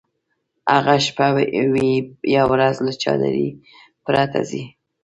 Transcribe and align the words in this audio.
هغه 0.73 0.95
شپه 1.05 1.27
وي 1.73 1.91
یا 2.35 2.43
ورځ 2.51 2.75
له 2.85 2.91
چادرۍ 3.01 3.47
پرته 4.05 4.39
ځي. 4.49 4.63